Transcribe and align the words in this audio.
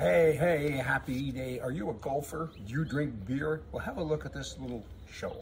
Hey, 0.00 0.34
hey, 0.40 0.70
happy 0.78 1.30
day. 1.30 1.60
Are 1.60 1.72
you 1.72 1.90
a 1.90 1.92
golfer? 1.92 2.50
Do 2.66 2.72
you 2.72 2.86
drink 2.86 3.26
beer? 3.26 3.60
Well, 3.70 3.82
have 3.82 3.98
a 3.98 4.02
look 4.02 4.24
at 4.24 4.32
this 4.32 4.56
little 4.58 4.82
show. 5.12 5.36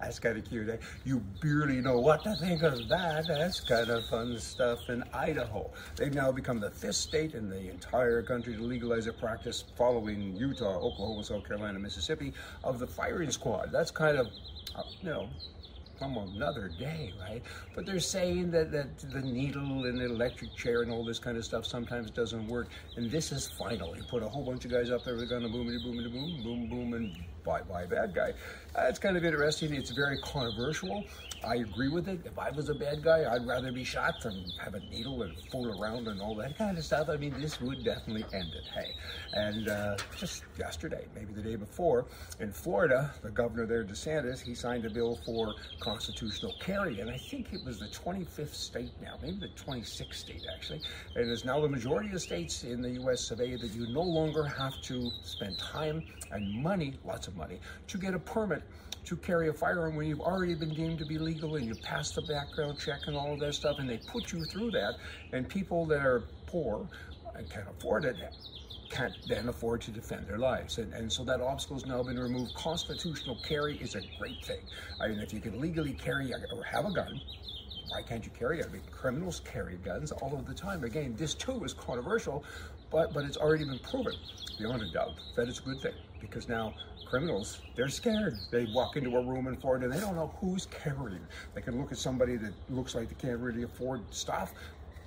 That's 0.00 0.13
kind 0.24 0.38
of 0.38 0.48
cute. 0.48 0.80
You 1.04 1.22
barely 1.42 1.80
know 1.80 2.00
what 2.00 2.24
to 2.24 2.34
think 2.36 2.62
of 2.62 2.88
that. 2.88 3.26
That's 3.28 3.60
kind 3.60 3.90
of 3.90 4.06
fun 4.06 4.38
stuff 4.38 4.88
in 4.88 5.04
Idaho. 5.12 5.70
They've 5.96 6.14
now 6.14 6.32
become 6.32 6.60
the 6.60 6.70
fifth 6.70 6.96
state 6.96 7.34
in 7.34 7.50
the 7.50 7.70
entire 7.70 8.22
country 8.22 8.56
to 8.56 8.62
legalize 8.62 9.06
a 9.06 9.12
practice 9.12 9.64
following 9.76 10.34
Utah, 10.34 10.78
Oklahoma, 10.78 11.24
South 11.24 11.46
Carolina, 11.46 11.78
Mississippi 11.78 12.32
of 12.64 12.78
the 12.78 12.86
firing 12.86 13.30
squad. 13.30 13.70
That's 13.70 13.90
kind 13.90 14.16
of, 14.16 14.28
uh, 14.74 14.82
you 15.02 15.10
know, 15.10 15.28
from 15.98 16.16
another 16.16 16.68
day, 16.68 17.12
right? 17.20 17.42
But 17.74 17.86
they're 17.86 18.00
saying 18.00 18.50
that, 18.50 18.72
that 18.72 18.98
the 18.98 19.20
needle 19.20 19.84
and 19.84 19.98
the 19.98 20.06
electric 20.06 20.54
chair 20.56 20.82
and 20.82 20.90
all 20.90 21.04
this 21.04 21.18
kind 21.18 21.36
of 21.36 21.44
stuff 21.44 21.66
sometimes 21.66 22.10
doesn't 22.10 22.48
work. 22.48 22.68
And 22.96 23.10
this 23.10 23.30
is 23.30 23.46
final. 23.46 23.96
You 23.96 24.02
put 24.04 24.22
a 24.22 24.28
whole 24.28 24.44
bunch 24.44 24.64
of 24.64 24.70
guys 24.70 24.90
up 24.90 25.04
there 25.04 25.14
with 25.14 25.24
a 25.24 25.26
gun, 25.26 25.42
boom, 25.42 25.52
boom, 25.52 25.82
boom, 25.82 26.12
boom, 26.12 26.42
boom, 26.42 26.68
boom, 26.68 26.90
and 27.46 27.66
bye 27.68 27.72
bye 27.72 27.86
bad 27.86 28.14
guy. 28.14 28.32
It's 28.76 28.98
kind 28.98 29.16
of 29.16 29.24
interesting. 29.24 29.72
It's 29.72 29.90
very 29.90 30.18
controversial. 30.18 31.04
I 31.44 31.56
agree 31.56 31.88
with 31.88 32.08
it. 32.08 32.20
If 32.24 32.38
I 32.38 32.50
was 32.50 32.70
a 32.70 32.74
bad 32.74 33.02
guy, 33.02 33.32
I'd 33.32 33.46
rather 33.46 33.70
be 33.70 33.84
shot 33.84 34.20
than 34.22 34.44
have 34.62 34.74
a 34.74 34.80
needle 34.80 35.22
and 35.22 35.36
fool 35.50 35.80
around 35.80 36.08
and 36.08 36.20
all 36.20 36.34
that 36.36 36.56
kind 36.56 36.76
of 36.76 36.84
stuff. 36.84 37.08
I 37.08 37.16
mean, 37.16 37.34
this 37.38 37.60
would 37.60 37.84
definitely 37.84 38.24
end 38.32 38.52
it. 38.54 38.64
Hey, 38.74 38.94
and 39.32 39.68
uh, 39.68 39.96
just 40.16 40.42
yesterday, 40.58 41.06
maybe 41.14 41.32
the 41.34 41.42
day 41.42 41.56
before, 41.56 42.06
in 42.40 42.50
Florida, 42.50 43.12
the 43.22 43.30
governor 43.30 43.66
there, 43.66 43.84
DeSantis, 43.84 44.40
he 44.40 44.54
signed 44.54 44.86
a 44.86 44.90
bill 44.90 45.18
for 45.24 45.54
constitutional 45.80 46.54
carry, 46.60 47.00
and 47.00 47.10
I 47.10 47.18
think 47.18 47.52
it 47.52 47.62
was 47.64 47.78
the 47.78 47.86
25th 47.86 48.54
state 48.54 48.90
now, 49.02 49.14
maybe 49.22 49.38
the 49.38 49.48
26th 49.48 50.14
state 50.14 50.42
actually. 50.52 50.80
And 51.14 51.28
It 51.28 51.32
is 51.32 51.44
now 51.44 51.60
the 51.60 51.68
majority 51.68 52.10
of 52.12 52.20
states 52.22 52.64
in 52.64 52.80
the 52.80 52.90
U.S. 52.92 53.30
A 53.30 53.34
that 53.36 53.70
you 53.74 53.86
no 53.88 54.02
longer 54.02 54.44
have 54.44 54.80
to 54.82 55.10
spend 55.22 55.58
time 55.58 56.02
and 56.30 56.62
money, 56.62 56.94
lots 57.04 57.28
of 57.28 57.33
money 57.36 57.60
to 57.88 57.98
get 57.98 58.14
a 58.14 58.18
permit 58.18 58.62
to 59.04 59.16
carry 59.16 59.48
a 59.48 59.52
firearm 59.52 59.96
when 59.96 60.06
you've 60.06 60.20
already 60.20 60.54
been 60.54 60.72
deemed 60.72 60.98
to 60.98 61.04
be 61.04 61.18
legal 61.18 61.56
and 61.56 61.66
you 61.66 61.74
pass 61.74 62.10
the 62.12 62.22
background 62.22 62.78
check 62.78 63.06
and 63.06 63.16
all 63.16 63.34
of 63.34 63.40
that 63.40 63.54
stuff 63.54 63.78
and 63.78 63.88
they 63.88 63.98
put 63.98 64.32
you 64.32 64.44
through 64.44 64.70
that 64.70 64.98
and 65.32 65.48
people 65.48 65.84
that 65.84 66.00
are 66.00 66.24
poor 66.46 66.88
and 67.34 67.48
can't 67.50 67.68
afford 67.68 68.04
it 68.04 68.16
can't 68.94 69.14
then 69.26 69.48
afford 69.48 69.80
to 69.82 69.90
defend 69.90 70.26
their 70.28 70.38
lives. 70.38 70.78
And, 70.78 70.92
and 70.94 71.12
so 71.12 71.24
that 71.24 71.40
obstacle 71.40 71.76
has 71.76 71.86
now 71.86 72.02
been 72.02 72.18
removed. 72.18 72.54
Constitutional 72.54 73.36
carry 73.36 73.76
is 73.78 73.96
a 73.96 74.02
great 74.18 74.40
thing. 74.42 74.60
I 75.00 75.08
mean, 75.08 75.18
if 75.18 75.32
you 75.32 75.40
can 75.40 75.60
legally 75.60 75.94
carry 75.94 76.32
or 76.32 76.62
have 76.62 76.86
a 76.86 76.92
gun, 76.92 77.20
why 77.88 78.02
can't 78.02 78.24
you 78.24 78.30
carry 78.38 78.60
it? 78.60 78.66
I 78.68 78.72
mean, 78.72 78.82
criminals 78.90 79.40
carry 79.40 79.76
guns 79.76 80.12
all 80.12 80.34
of 80.34 80.46
the 80.46 80.54
time. 80.54 80.84
Again, 80.84 81.14
this 81.16 81.34
too 81.34 81.64
is 81.64 81.74
controversial, 81.74 82.44
but, 82.90 83.12
but 83.12 83.24
it's 83.24 83.36
already 83.36 83.64
been 83.64 83.78
proven 83.78 84.14
beyond 84.58 84.82
a 84.82 84.90
doubt 84.92 85.14
that 85.36 85.48
it's 85.48 85.58
a 85.60 85.62
good 85.62 85.80
thing 85.80 85.94
because 86.20 86.48
now 86.48 86.74
criminals, 87.04 87.60
they're 87.76 87.88
scared. 87.88 88.36
They 88.50 88.66
walk 88.74 88.96
into 88.96 89.16
a 89.16 89.22
room 89.22 89.46
in 89.46 89.56
Florida 89.56 89.88
they 89.88 90.00
don't 90.00 90.16
know 90.16 90.34
who's 90.40 90.66
carrying. 90.66 91.20
They 91.54 91.60
can 91.60 91.78
look 91.80 91.92
at 91.92 91.98
somebody 91.98 92.36
that 92.36 92.52
looks 92.68 92.94
like 92.94 93.08
they 93.08 93.14
can't 93.14 93.40
really 93.40 93.62
afford 93.62 94.00
stuff, 94.12 94.52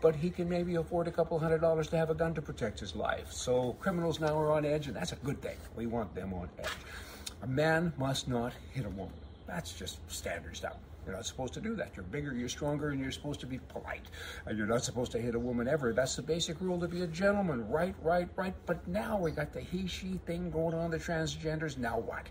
but 0.01 0.15
he 0.15 0.29
can 0.29 0.47
maybe 0.47 0.75
afford 0.75 1.07
a 1.07 1.11
couple 1.11 1.37
hundred 1.39 1.59
dollars 1.59 1.87
to 1.89 1.97
have 1.97 2.09
a 2.09 2.15
gun 2.15 2.33
to 2.35 2.41
protect 2.41 2.79
his 2.79 2.95
life. 2.95 3.31
So 3.31 3.73
criminals 3.79 4.19
now 4.19 4.37
are 4.39 4.51
on 4.51 4.65
edge, 4.65 4.87
and 4.87 4.95
that's 4.95 5.11
a 5.11 5.17
good 5.17 5.41
thing. 5.41 5.57
We 5.75 5.85
want 5.85 6.13
them 6.15 6.33
on 6.33 6.49
edge. 6.59 6.67
A 7.41 7.47
man 7.47 7.93
must 7.97 8.27
not 8.27 8.53
hit 8.71 8.85
a 8.85 8.89
woman. 8.89 9.13
That's 9.45 9.73
just 9.73 9.99
standard 10.11 10.55
stuff. 10.55 10.77
You're 11.07 11.15
not 11.15 11.25
supposed 11.25 11.53
to 11.53 11.61
do 11.61 11.73
that. 11.75 11.91
You're 11.95 12.03
bigger, 12.03 12.35
you're 12.35 12.49
stronger, 12.49 12.89
and 12.89 12.99
you're 12.99 13.13
supposed 13.13 13.39
to 13.39 13.45
be 13.45 13.59
polite. 13.69 14.07
And 14.45 14.57
you're 14.57 14.67
not 14.67 14.83
supposed 14.83 15.13
to 15.13 15.19
hit 15.19 15.35
a 15.35 15.39
woman 15.39 15.65
ever. 15.65 15.93
That's 15.93 16.17
the 16.17 16.21
basic 16.21 16.59
rule 16.59 16.77
to 16.81 16.87
be 16.87 17.01
a 17.03 17.07
gentleman. 17.07 17.65
Right, 17.69 17.95
right, 18.01 18.27
right. 18.35 18.53
But 18.65 18.85
now 18.89 19.17
we 19.17 19.31
got 19.31 19.53
the 19.53 19.61
he, 19.61 19.87
she 19.87 20.19
thing 20.25 20.51
going 20.51 20.73
on, 20.73 20.91
the 20.91 20.97
transgenders. 20.97 21.77
Now 21.77 21.97
what? 21.97 22.27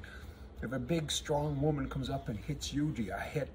If 0.62 0.72
a 0.72 0.78
big, 0.78 1.10
strong 1.10 1.58
woman 1.58 1.88
comes 1.88 2.10
up 2.10 2.28
and 2.28 2.38
hits 2.38 2.70
you, 2.70 2.90
do 2.90 3.02
you 3.02 3.14
hit 3.14 3.48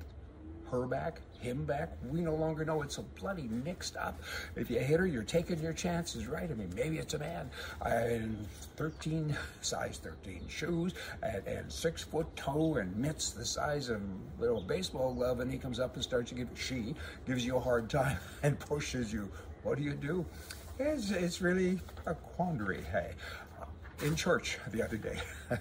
her 0.72 0.88
back, 0.88 1.22
him 1.40 1.66
back. 1.66 1.90
We 2.10 2.22
no 2.22 2.36
longer 2.36 2.66
know. 2.66 2.82
It's 2.82 2.96
so 2.96 3.06
bloody 3.20 3.44
mixed 3.44 3.98
up. 3.98 4.22
If 4.56 4.70
you 4.70 4.80
hit 4.80 5.00
her, 5.00 5.06
you're 5.06 5.24
taking 5.24 5.60
your 5.60 5.74
chances, 5.74 6.28
right? 6.28 6.50
I 6.50 6.54
mean, 6.54 6.72
maybe 6.76 6.98
it's 6.98 7.14
a 7.14 7.20
man. 7.20 7.50
And 7.86 8.48
13, 8.78 9.36
size 9.62 10.00
13 10.04 10.48
shoes, 10.48 10.94
and, 11.22 11.46
and 11.46 11.72
six 11.72 12.04
foot 12.04 12.34
toe, 12.36 12.76
and 12.76 12.96
mitts 12.96 13.32
the 13.32 13.46
size 13.46 13.90
of 13.90 14.02
a 14.02 14.42
little 14.42 14.62
baseball 14.62 15.14
glove, 15.14 15.40
and 15.40 15.52
he 15.52 15.58
comes 15.58 15.80
up 15.80 15.96
and 15.96 16.04
starts 16.04 16.30
to 16.30 16.36
give, 16.36 16.50
she 16.56 16.96
gives 17.28 17.46
you 17.46 17.58
a 17.58 17.60
hard 17.60 17.90
time 17.90 18.18
and 18.44 18.60
pushes 18.60 19.12
you. 19.12 19.30
What 19.64 19.78
do 19.78 19.84
you 19.84 19.94
do? 19.94 20.26
It's, 20.80 21.12
it's 21.12 21.42
really 21.42 21.80
a 22.08 22.16
quandary, 22.16 22.84
hey 22.92 23.12
in 24.04 24.16
church 24.16 24.58
the 24.72 24.84
other 24.84 24.98
day. 24.98 25.18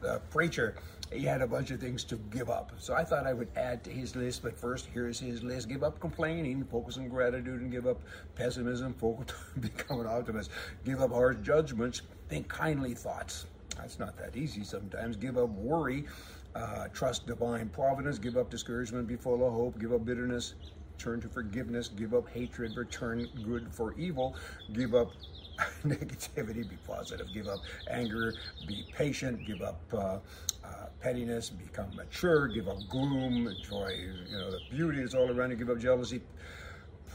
the 0.00 0.20
preacher, 0.30 0.76
he 1.12 1.22
had 1.24 1.42
a 1.42 1.46
bunch 1.46 1.70
of 1.70 1.80
things 1.80 2.04
to 2.04 2.16
give 2.30 2.50
up. 2.50 2.72
So 2.78 2.94
I 2.94 3.04
thought 3.04 3.26
I 3.26 3.32
would 3.32 3.48
add 3.56 3.82
to 3.84 3.90
his 3.90 4.14
list, 4.14 4.42
but 4.42 4.56
first, 4.58 4.86
here's 4.86 5.18
his 5.18 5.42
list. 5.42 5.68
Give 5.68 5.82
up 5.82 6.00
complaining, 6.00 6.64
focus 6.64 6.96
on 6.98 7.08
gratitude, 7.08 7.60
and 7.60 7.70
give 7.70 7.86
up 7.86 8.00
pessimism, 8.34 8.94
focus 8.94 9.34
on 9.54 9.60
becoming 9.60 10.06
an 10.06 10.12
optimist. 10.12 10.50
Give 10.84 11.00
up 11.00 11.10
harsh 11.10 11.36
judgments, 11.42 12.02
think 12.28 12.48
kindly 12.48 12.94
thoughts. 12.94 13.46
That's 13.76 13.98
not 13.98 14.16
that 14.18 14.36
easy 14.36 14.64
sometimes. 14.64 15.16
Give 15.16 15.36
up 15.38 15.50
worry, 15.50 16.06
uh, 16.54 16.88
trust 16.88 17.26
divine 17.26 17.68
providence, 17.68 18.18
give 18.18 18.36
up 18.36 18.50
discouragement, 18.50 19.06
be 19.06 19.16
full 19.16 19.46
of 19.46 19.52
hope, 19.52 19.78
give 19.78 19.92
up 19.92 20.04
bitterness, 20.04 20.54
turn 21.00 21.20
to 21.22 21.28
forgiveness, 21.28 21.88
give 21.88 22.14
up 22.14 22.28
hatred, 22.28 22.76
return 22.76 23.26
good 23.44 23.72
for 23.72 23.94
evil, 23.94 24.36
give 24.74 24.94
up 24.94 25.12
negativity, 25.84 26.68
be 26.68 26.76
positive, 26.86 27.26
give 27.32 27.48
up 27.48 27.60
anger, 27.90 28.34
be 28.66 28.84
patient, 28.92 29.46
give 29.46 29.62
up 29.62 29.80
uh, 29.92 29.96
uh, 29.96 30.86
pettiness, 31.00 31.48
become 31.50 31.90
mature, 31.96 32.48
give 32.48 32.68
up 32.68 32.78
gloom, 32.88 33.46
enjoy 33.46 33.88
you 34.28 34.36
know 34.36 34.50
the 34.50 34.60
beauty 34.70 35.00
is 35.00 35.14
all 35.14 35.30
around 35.30 35.50
you, 35.50 35.56
give 35.56 35.70
up 35.70 35.78
jealousy, 35.78 36.20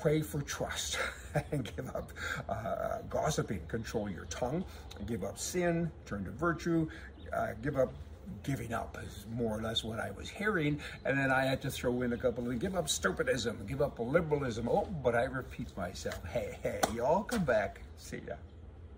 pray 0.01 0.21
for 0.21 0.41
trust, 0.41 0.97
and 1.51 1.71
give 1.75 1.87
up 1.95 2.11
uh, 2.49 2.99
gossiping, 3.09 3.61
control 3.67 4.09
your 4.09 4.25
tongue, 4.25 4.65
give 5.05 5.23
up 5.23 5.37
sin, 5.37 5.91
turn 6.05 6.25
to 6.25 6.31
virtue, 6.31 6.89
uh, 7.33 7.49
give 7.61 7.77
up 7.77 7.93
giving 8.43 8.73
up 8.73 8.97
is 9.05 9.25
more 9.31 9.57
or 9.57 9.61
less 9.61 9.83
what 9.83 9.99
I 9.99 10.11
was 10.11 10.29
hearing. 10.29 10.79
And 11.03 11.17
then 11.17 11.31
I 11.31 11.45
had 11.45 11.61
to 11.63 11.71
throw 11.71 12.01
in 12.01 12.13
a 12.13 12.17
couple 12.17 12.49
of 12.49 12.59
give 12.59 12.75
up 12.75 12.87
stupidism, 12.87 13.67
give 13.67 13.81
up 13.81 13.99
liberalism. 13.99 14.67
Oh, 14.69 14.87
but 15.03 15.15
I 15.15 15.23
repeat 15.23 15.75
myself. 15.77 16.23
Hey, 16.25 16.57
hey, 16.61 16.79
y'all 16.93 17.23
come 17.23 17.43
back. 17.43 17.81
See 17.97 18.21
ya. 18.27 18.35